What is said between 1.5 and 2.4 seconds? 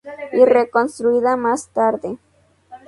tarde.